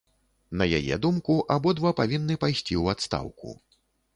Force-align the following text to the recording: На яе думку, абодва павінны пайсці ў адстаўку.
На 0.61 0.65
яе 0.77 0.95
думку, 1.03 1.35
абодва 1.55 1.93
павінны 2.01 2.39
пайсці 2.45 2.69
ў 2.81 2.85
адстаўку. 2.99 3.55